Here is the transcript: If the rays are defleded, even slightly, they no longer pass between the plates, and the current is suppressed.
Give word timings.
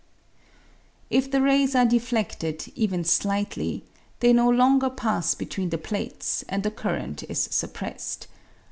If 1.11 1.29
the 1.29 1.43
rays 1.43 1.75
are 1.75 1.85
defleded, 1.85 2.71
even 2.73 3.03
slightly, 3.03 3.83
they 4.19 4.33
no 4.33 4.49
longer 4.49 4.89
pass 4.89 5.35
between 5.35 5.69
the 5.69 5.77
plates, 5.77 6.43
and 6.49 6.63
the 6.63 6.71
current 6.71 7.21
is 7.29 7.43
suppressed. 7.43 8.25